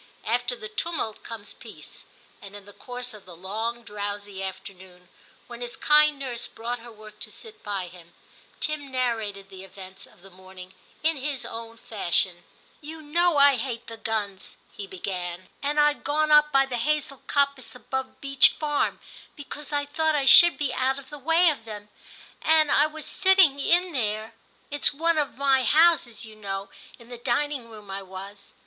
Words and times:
After 0.25 0.55
the 0.55 0.67
tumult 0.67 1.21
comes 1.21 1.53
peace, 1.53 2.05
and 2.41 2.55
in 2.55 2.65
the 2.65 2.73
course 2.73 3.13
of 3.13 3.27
the 3.27 3.35
long, 3.35 3.83
drowsy 3.83 4.41
afternoon, 4.41 5.09
when 5.45 5.61
his 5.61 5.77
kind 5.77 6.17
nurse 6.17 6.47
brought 6.47 6.79
her 6.79 6.91
work 6.91 7.19
to 7.19 7.31
sit 7.31 7.61
by 7.61 7.85
him, 7.85 8.15
Tim 8.59 8.89
narrated 8.89 9.49
the 9.49 9.63
events 9.63 10.07
of 10.07 10.23
the 10.23 10.31
morning 10.31 10.73
in 11.03 11.17
his 11.17 11.45
own 11.45 11.77
fashion. 11.77 12.43
*You 12.81 13.03
know 13.03 13.37
I 13.37 13.57
hate 13.57 13.85
the 13.85 13.95
guns/ 13.95 14.57
he 14.71 14.87
began, 14.87 15.49
* 15.55 15.61
and 15.61 15.79
I 15.79 15.93
*d 15.93 15.99
gone 15.99 16.31
up 16.31 16.51
by 16.51 16.65
the 16.65 16.77
hazel 16.77 17.21
coppice 17.27 17.75
above 17.75 18.19
Beech 18.21 18.55
Farm, 18.59 18.99
because 19.35 19.71
I 19.71 19.85
thought 19.85 20.15
I 20.15 20.25
should 20.25 20.57
be 20.57 20.73
out 20.73 20.97
of 20.97 21.11
the 21.11 21.19
way 21.19 21.51
of 21.51 21.63
them, 21.63 21.89
and 22.41 22.71
I 22.71 22.87
was 22.87 23.05
sitting 23.05 23.59
in 23.59 23.91
there; 23.91 24.33
it 24.71 24.81
s 24.81 24.93
one 24.95 25.19
of 25.19 25.37
my 25.37 25.61
houses, 25.63 26.25
you 26.25 26.35
know,— 26.35 26.69
in 26.97 27.09
the 27.09 27.19
dining 27.19 27.69
room 27.69 27.91
I 27.91 28.01
was. 28.01 28.55